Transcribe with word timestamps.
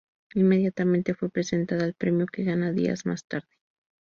Inmediatamente 0.33 1.13
fue 1.13 1.29
presentada 1.29 1.83
al 1.83 1.93
premio, 1.93 2.25
que 2.25 2.43
gana 2.43 2.71
días 2.73 3.05
más 3.05 3.23
tarde. 3.25 3.55